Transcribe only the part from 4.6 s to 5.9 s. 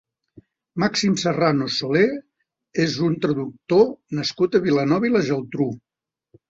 a Vilanova i la Geltrú.